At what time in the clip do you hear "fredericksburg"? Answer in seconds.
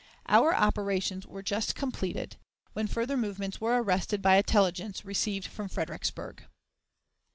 5.69-6.43